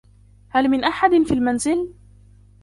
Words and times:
هل 0.49 0.67
من 0.69 0.83
أحد 0.83 1.11
في 1.23 1.33
المنزل؟ 1.33 1.93